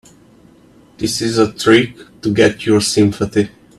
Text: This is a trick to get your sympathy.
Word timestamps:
This 0.97 1.21
is 1.21 1.37
a 1.37 1.53
trick 1.53 1.95
to 2.23 2.33
get 2.33 2.65
your 2.65 2.81
sympathy. 2.81 3.49